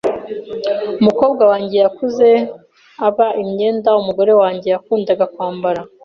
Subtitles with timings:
[1.01, 2.29] Umukobwa wanjye yakuze
[3.07, 5.81] aba imyenda umugore wanjye yakundaga kwambara.